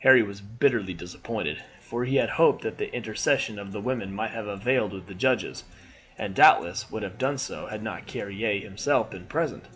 Harry 0.00 0.20
was 0.20 0.40
bitterly 0.40 0.92
disappointed, 0.92 1.62
for 1.80 2.04
he 2.06 2.16
had 2.16 2.30
hoped 2.30 2.62
that 2.62 2.76
the 2.76 2.92
intercession 2.92 3.56
of 3.56 3.70
the 3.70 3.80
women 3.80 4.12
might 4.12 4.32
have 4.32 4.48
availed 4.48 4.92
with 4.92 5.06
the 5.06 5.14
judges, 5.14 5.62
and 6.18 6.34
doubtless 6.34 6.90
would 6.90 7.04
have 7.04 7.18
done 7.18 7.38
so 7.38 7.66
had 7.68 7.80
not 7.80 8.04
Carrier 8.08 8.58
himself 8.58 9.12
been 9.12 9.26
present. 9.26 9.68